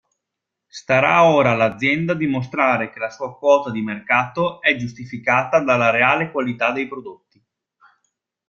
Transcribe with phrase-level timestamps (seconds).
[0.65, 6.71] Starà ora all'azienda dimostrare che la sua quota di mercato è giustificata dalla reale qualità
[6.71, 7.39] dei prodotti.